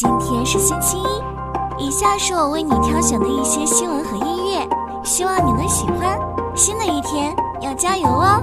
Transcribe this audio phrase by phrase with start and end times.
[0.00, 4.64] 今天是星期一，以下是我为你挑选的一些新闻和音乐，
[5.04, 6.16] 希望你能喜欢。
[6.54, 8.40] 新的一天要加油哦！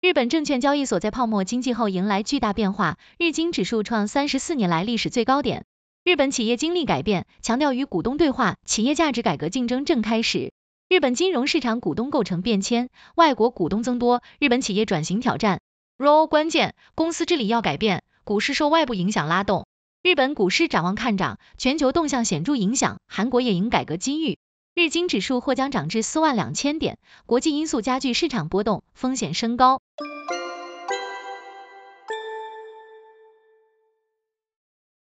[0.00, 5.64] 日本证券交易所，在泡沫经济后迎来巨大变化，日经指数创三十四年来历史最高点。
[6.04, 10.52] 日本企业经历改变，强调与股东对话，企业价值改革竞争正开始。
[10.88, 15.60] 日本金融市场股东构成变迁，外国股东增多，日本企业转型挑战。
[15.98, 19.66] ROE 关键，公司治理要改变，股市受外部影响拉动。
[20.04, 24.38] 日本股市展望看涨，全球动向显著影响，韩国也迎改革机遇。
[24.76, 29.80] 日经指数或将涨至四万两千点，国际因素加剧市场波动，风险升高。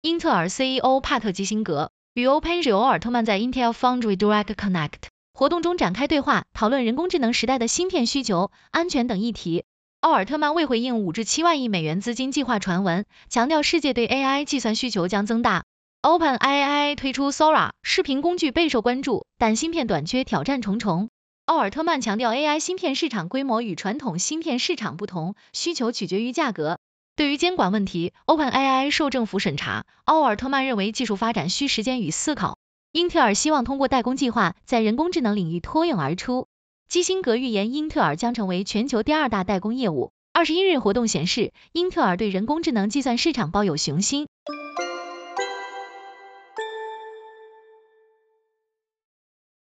[0.00, 5.15] 英特尔 CEO 帕特基辛格与欧佩日奥尔特曼在 Intel Foundry Direct Connect。
[5.36, 9.64] 活动中展开对话，讨论人工智能时代的芯片需求、安全等议题。
[10.00, 15.64] 奥尔特曼未回应五至七万亿美元资金计划传闻，强调世界对 AI 计算需求将增大。
[16.00, 21.10] OpenAI 推出 Sora 视频工具备受关注，但芯片短缺挑战重重。
[21.44, 26.78] 奥尔特曼强调 AI 芯片市场规模与传统芯片市场不同，需求取决于价格。
[27.14, 32.55] 对于监管问题，OpenAI 受政府审查，奥尔特曼认为技术发展需时间与思考。
[32.96, 36.48] 英特尔希望通过代工计划，在人工智能领域脱颖而出。
[36.88, 40.12] 基辛格预言，英特尔将成为全球第二大代工业务。
[40.32, 44.28] 二十一日活动显示，英特尔对人工智能计算市场抱有雄心。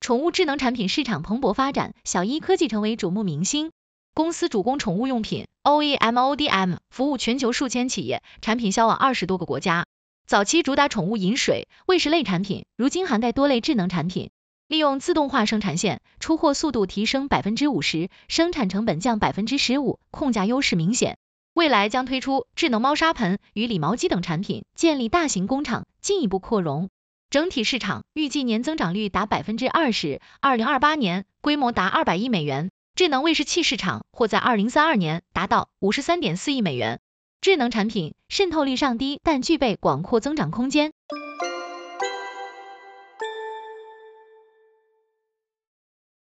[0.01, 3.71] 宠物智能产品市场蓬勃发展，小一科技成为瞩目明星。
[4.13, 9.85] 公司主攻宠物用品，OEM/ODM，服务全球数千企业，产品销往二十多个国家。
[10.25, 14.31] 早期主打宠物饮水、喂食类产品，如今涵盖多类智能产品，
[14.67, 21.17] 利用自动化生产线，出货速度提升百分之五十，生产成本降百分之十五，控价优势明显。
[21.53, 26.89] 未来将推出智能猫砂盆与理毛机等产品，建立大型工厂，进一步扩容。
[27.29, 32.71] 整体市场预计年增长率达百分之二十，二零二八年规模达二百亿美元。
[32.95, 37.01] 智能喂食器市场或在二零三二年达到五十三点四亿美元。
[37.43, 40.93] 智能产品渗透率尚低，但具备广阔增长空间。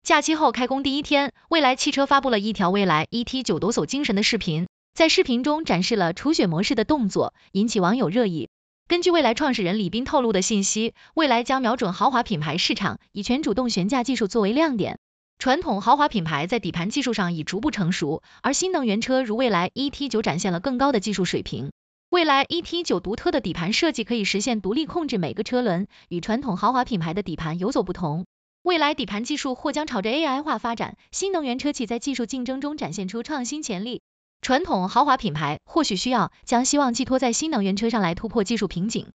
[0.04, 8.48] 假期后开工第一天，蔚来汽车发布了一条蔚来 ET 九抖擞精神的视频，在视频中展示了除雪模式的动作，引起网友热议。
[8.86, 15.00] 根据蔚来创始人李斌透露的信息，蔚来将瞄准豪华品牌市场，以全主动悬架技术作为亮点。
[15.40, 21.70] 传统豪华品牌在底盘技术上已逐步成熟，而新能源车如蔚来 ET 九展现了更高的技术水平。
[22.10, 28.26] 蔚来 ET 九独特的底盘设计可以实现独立控制每个车轮，与传统豪华品牌的底盘有所不同。
[28.60, 34.02] 未来底盘技术或将朝着 AI 化发展，新能源车企在技术竞争中展现出创新潜力。
[34.42, 39.06] 传统豪华品牌或许需要将希望寄托在新能源车上来突破技术瓶颈。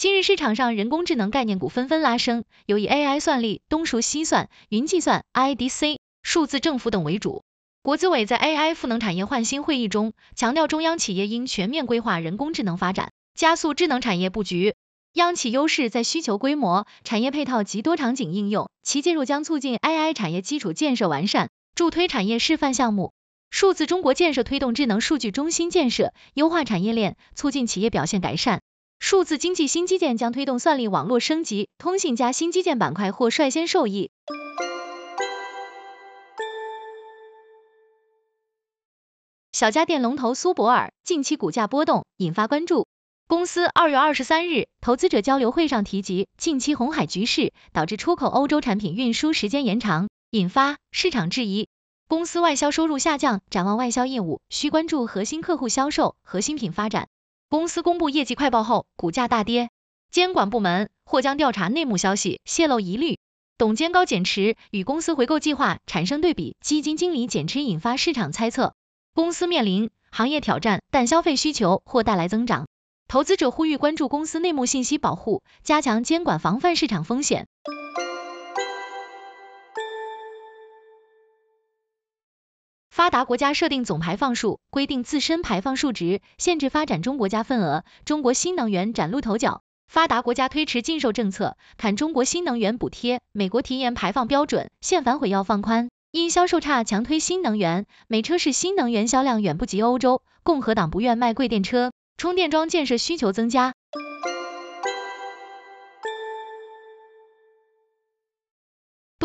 [0.00, 7.42] 今日市场上人工智能概念股纷纷拉升，有以 AI 算力、东数西算、云计算、IDC、数字政府等为主。
[7.82, 14.76] 国资委在 AI 赋能产业焕新会议中强调，中央企业应全面规划人工智能发展，加速智能产业布局。
[15.14, 23.12] 央企优势在需求规模、产业配套及多场景应用，其介入将促进 AI 产业基础建设完善，助推产业示范项目。
[23.50, 28.60] 数字中国建设推动智能数据中心建设，优化产业链，促进企业表现改善。
[29.00, 34.10] 数字经济新基建将推动算力网络升级，通信加新基建板块或率先受益。
[39.52, 42.86] 小家电龙头苏泊尔近期股价波动，引发关注。
[43.26, 51.68] 公司二月二十三日投资者交流会上提及，近期红海局势导致出口欧洲产品运输时间延长，引发市场质疑。
[52.08, 57.08] 公司外销收入下降，展望外销业务需关注核心客户销售和新品发展。
[57.50, 59.70] 公司公布业绩快报后，股价大跌。
[60.10, 63.18] 监管部门或将调查内幕消息泄露疑虑，
[63.56, 68.74] 董监高减持与公司回购计划产生对比，基金经理减持引发市场猜测。
[69.14, 72.66] 公司面临行业挑战，但消费需求或带来增长。
[73.06, 77.46] 投资者呼吁关注公司内幕信息保护，加强监管防范市场风险。
[82.98, 87.84] 发达国家设定总排放数，规定自身排放数值，限制发展中国家份额。
[88.04, 93.20] 中国新能源崭露头角，发达国家推迟禁售政策，砍中国新能源补贴。
[93.30, 95.90] 美国提严排放标准，限反悔要放宽。
[96.10, 100.22] 因销售差，强推新能源，美车市新能源销量远不及欧洲。
[100.42, 103.74] 共和党不愿卖贵电车，充电桩建设需求增加。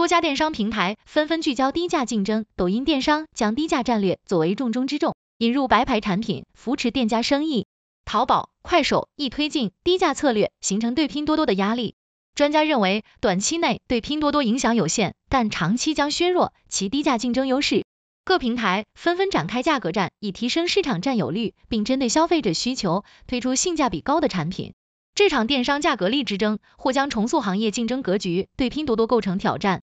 [0.04, 7.68] 多家电商平台纷纷聚焦低价竞争，抖音电商将低价战略作为重中之重，引入白牌产品，扶持店家生意。
[8.04, 11.96] 淘宝、快手亦推进低价策略，形成对拼多多的压力。
[12.36, 17.86] 专家认为，短期内对拼多多影响有限，但长期将削弱其低价竞争优势。
[18.26, 24.74] 各平台纷纷展开价格战，以提升市场占有率，并针对消费者需求推出性价比高的产品。
[25.16, 29.82] 这场电商价格力之争或将重塑行业竞争格局，对拼多多构成挑战。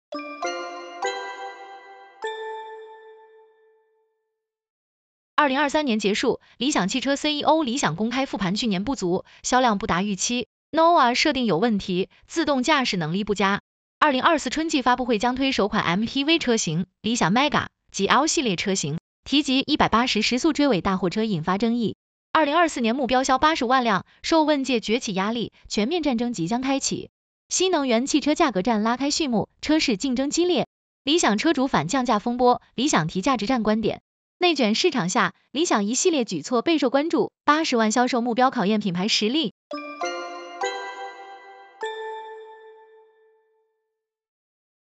[5.35, 13.61] 二零二三年结束，理想汽车 CEO 理想公开复盘去年不足，销量不达预期，Nova 设定有问题，自动驾驶能力不佳。
[13.99, 17.67] 二零二四春季发布会将推首款 MPV 车型理想 Mega。
[17.91, 21.95] 及 L 系列车型，提及一百八十时速追尾大货车引发争议。
[22.33, 27.09] 二零二四年目标销八十万辆，受问界崛起压力，全面战争即将开启。
[27.47, 30.67] 新能源汽车价格战拉开序幕，车市竞争激烈。
[31.03, 34.01] 理想车主反降价风波，理想提价值战观点。
[34.39, 37.31] 内卷市场下，理想一系列举措备受关注。
[37.43, 39.53] 八十万销售目标考验品牌实力。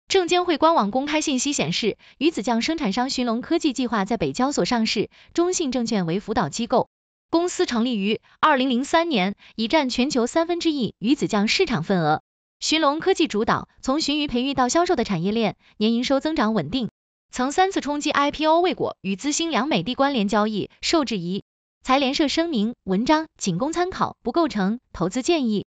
[0.08, 6.88] 证监会官网公开信息显示，鱼子酱生产商寻龙科技计划在北交所上市，中信证券为辅导机构。
[7.28, 12.22] 公司成立于二零零三年，已占全球三分之一鱼子酱市场份额。
[12.58, 16.88] 寻龙科技主导从鲟鱼培育到销售的产业链，年营收增长稳定，
[17.30, 21.44] 曾三次冲击 IPO 未果，与资兴良美的关联交易受质疑。
[21.82, 25.66] 财联社声明：文章仅供参考，不构成投资建议。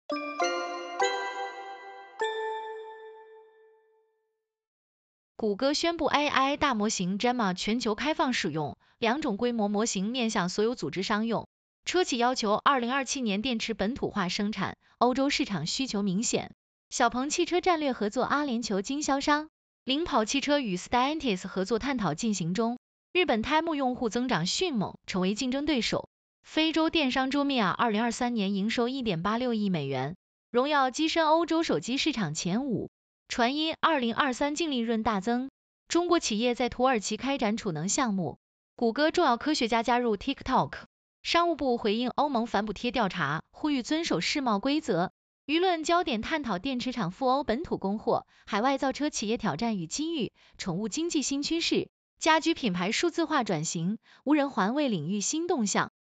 [5.37, 11.49] 谷歌宣布 AI 大模型 Gemma 全球开放使用，两种规模模型面向所有组织商用。
[11.85, 16.55] 车企要求二零二七年电池本土化生产，欧洲市场需求明显。
[16.97, 19.49] 小鹏汽车战略合作阿联酋经销商，
[19.83, 22.79] 领跑汽车与 Stellantis 合作探讨进行中。
[23.13, 26.09] 日本 Temu 用户增长迅猛，成为竞争对手。
[26.45, 30.15] 非洲电商 Jumia 二零二三年营收一点八六亿美元，
[30.53, 32.91] 荣耀跻身欧洲手机市场前五。
[33.27, 35.51] 传音二零二三净利润大增，
[35.89, 38.39] 中国企业在土耳其开展储能项目。
[38.77, 40.75] 谷歌重要科学家加入 TikTok。
[41.25, 45.11] 商务部回应欧盟反补贴调查，呼吁遵守世贸规则。
[45.47, 55.93] 舆论焦点探讨电池厂赴欧本土供货，海外造车企业挑战与机遇，宠物经济新趋势，家居品牌数字化转型，无人环卫领域新动向。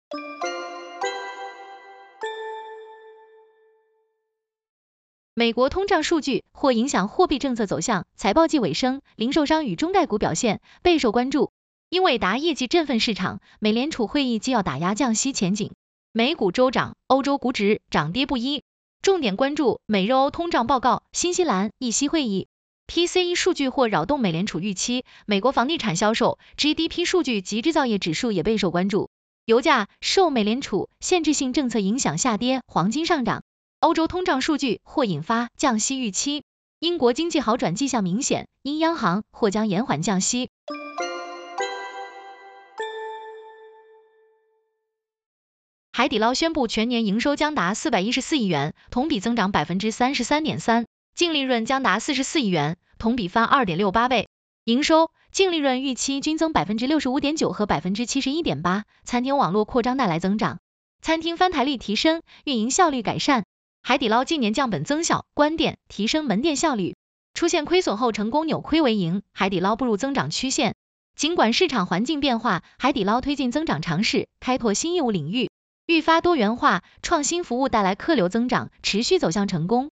[5.35, 8.07] 美国通胀数据或影响货币政策走向。
[8.17, 11.53] 财报季尾声，零售商与中概股表现备受关注。
[11.91, 15.75] 英伟达业绩振奋市场，美联储会议既要打压降息前景。
[16.13, 18.65] 美股周涨，欧洲股指涨跌不一。
[19.05, 22.49] 重点关注美日欧通胀报告，新西兰议息会议。
[22.87, 25.05] PCE 数据或扰动美联储预期。
[25.27, 29.11] 美国房地产销售、GDP 数据及制造业指数也备受关注。
[29.45, 33.43] 油价受美联储限制性政策影响下跌，黄金上涨。
[33.79, 36.43] 欧洲通胀数据或引发降息预期，
[36.79, 40.49] 英国经济好转迹象明显，英央行或将延缓降息。
[45.97, 54.27] 海底捞宣布全年营收将达四百一十四亿元，同比增长百分之三十三点三，净利润将达四十四亿元，同比翻二点六八倍。
[54.65, 60.59] 营收、净利润预期均增百分之六十五点九和百分之七十一点八，餐厅网络扩张带来增长，
[61.01, 63.45] 餐厅翻台率提升，运营效率改善。
[63.81, 66.97] 海底捞近年降本增效，关店提升门店效率，
[67.35, 70.75] 出现亏损后成功扭亏为盈，海底捞步入增长曲线。
[71.15, 75.51] 尽管市场环境变化，海底捞推进增长尝试，开拓新业务领域，
[75.87, 79.91] 愈发多元化，创新服务带来客流增长，持续走向成功。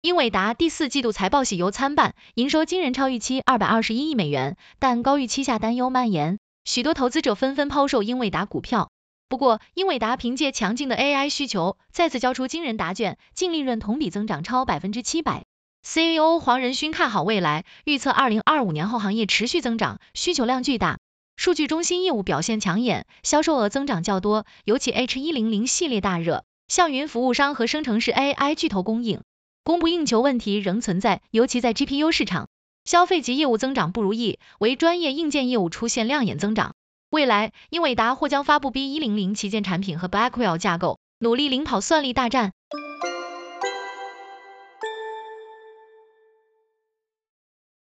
[0.00, 6.38] 英伟达第四季度财报喜忧参半，营收惊人超预期二百二十一亿美元，但高预期下担忧蔓延。
[6.64, 8.92] 许多投资者纷纷抛售英伟达股票，
[9.28, 15.46] 不过英伟达凭借强劲的 AI 需求，再次交出惊人答卷，净利润同比增长超百分之七百。
[15.86, 20.98] CEO 黄仁勋看好未来，预测二零二五年后行业持续增长，需求量巨大。
[21.36, 29.20] 数据中心业务表现抢眼，销售额增长较多，尤其 H 一零零系列大热，向云服务商和生成式 AI 巨头供应，
[29.62, 32.48] 供不应求问题仍存在，尤其在 GPU 市场。
[32.86, 36.74] 消费级业务增长不如意，为专业硬件业务出现亮眼增长。
[37.10, 42.52] 未来，英伟达或将发布 B 一零零旗舰产品和 Blackwell 架构，努力领跑算力大战。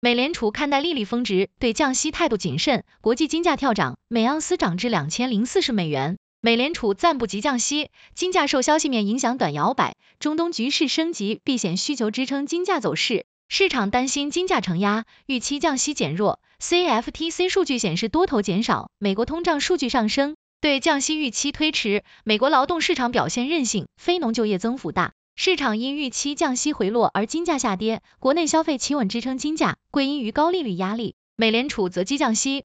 [0.02, 6.16] 美联储看待利率峰值，对降息态度谨慎，国际金价跳涨，每盎司涨至两千零四十美元。
[6.40, 16.40] 美联储暂不急降息，金价受消息面影响短摇摆，中东局势升级，避险需求支撑金价走势，市场担心金价承压，预期降息减弱。
[16.62, 22.04] CFTC 数据显示多头减少，美国通胀数据上升，对降息预期推迟。
[22.24, 31.14] 美国劳动市场表现韧性，非农就业增幅大，市场因预期降息回落而金价下跌，国内消费企稳支撑金价，归因于高利率压力。
[31.34, 32.66] 美联储择机降息。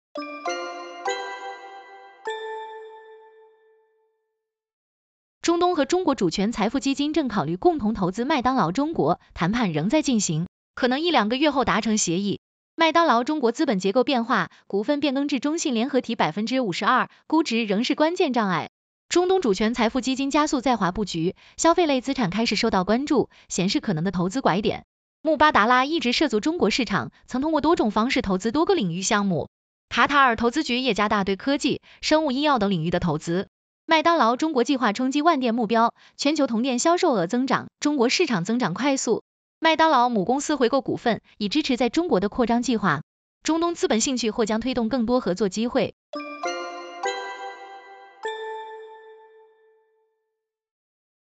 [5.43, 12.41] 中东和中国主权财富基金正考虑共同投资麦当劳中国，谈判仍在进行，可能一两个月后达成协议。
[12.75, 18.71] 麦当劳中国资本结构变化，股份变更至中信联合体百分之五十二，估值仍是关键障碍。
[19.13, 24.87] 中东主权财富基金加速在华布局，消费类资产开始受到关注，显示可能的投资拐点。
[25.21, 29.51] 穆巴达拉一直涉足中国市场，曾通过多种方式投资多个领域项目。
[29.91, 33.49] 卡塔尔投资局也加大对科技、生物医药等领域的投资。
[33.85, 39.23] 麦当劳中国计划冲击万店目标，全球同店销售额增长，中国市场增长快速。
[39.61, 43.03] 麦当劳母公司回购股份，以支持在中国的扩张计划。
[43.43, 45.93] 中东资本兴趣或将推动更多合作机会。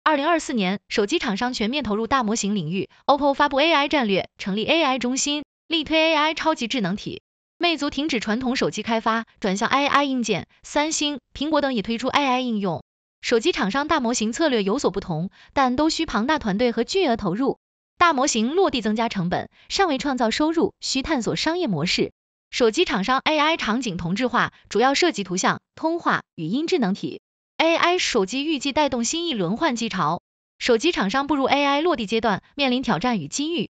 [0.10, 7.22] 二零二四年，手机厂商全面投入大模型领域，OPPO 发布 AI 战略，成立 AI 中心，力推 AI 超级智能体。
[7.60, 12.84] 魅族停止传统手机开发，转向 AI 硬件，三星、苹果等也推出 AI 应用。
[13.22, 17.60] 手机厂商大模型策略有所不同，但都需庞大团队和巨额投入。
[18.00, 22.14] 大模型落地增加成本，尚未创造收入，需探索商业模式。
[22.50, 27.22] 手机厂商 AI 场景同质化，主要涉及图像、通话、语音智能体。
[27.60, 30.22] AI 手机预计带动新一轮换机潮，
[30.60, 33.70] 手机厂商步入 AI 落地阶段，面临挑战与机遇。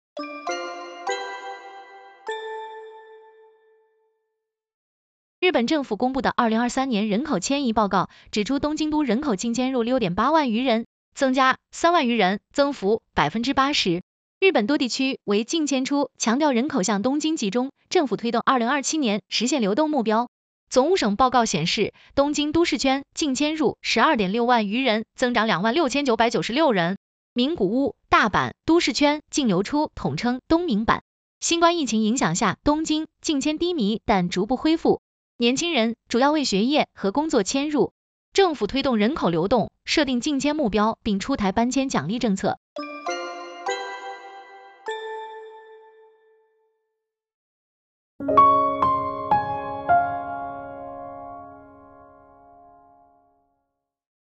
[5.40, 14.04] 日本政府公布的二零二三年人口迁移报告指出，东京都人口净迁入六点八万余人，增加三万余人，增幅百分之八十。
[14.40, 20.30] 日本多地区为净迁出，强调人口向东京集中，政府推动二零二七年实现流动目标。
[20.70, 27.00] 总务省报告显示，东京都市圈净迁入十二点六万余人，增长两万六千九百九十六人。
[27.34, 31.00] 名古屋、大阪都市圈净流出统称东名阪。
[31.40, 35.02] 新冠疫情影响下，东京净迁低迷，但逐步恢复。
[35.38, 37.94] 年轻人主要为学业和工作迁入，
[38.32, 42.60] 政府推动人口流动，设定净迁目标，并出台搬迁奖励政策。